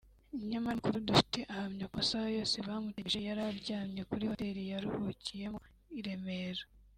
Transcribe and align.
nyamara 0.49 0.71
amakuru 0.75 1.05
dufite 1.09 1.39
ahamya 1.51 1.85
ko 1.91 1.95
amasaha 1.97 2.27
yose 2.37 2.57
bamutegereje 2.67 3.19
yari 3.27 3.41
aryamye 3.51 4.01
kuri 4.09 4.29
Hotel 4.31 4.57
yaruhukiyemo 4.71 5.59
i 5.99 6.01
Remera 6.05 6.63